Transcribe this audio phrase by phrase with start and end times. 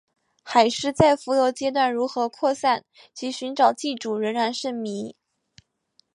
[0.41, 5.15] 海虱在浮游阶段如何扩散及寻找寄主仍然是迷。